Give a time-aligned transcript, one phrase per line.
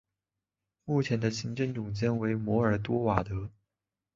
[0.85, 3.51] 目前的行政总监为摩尔多瓦的。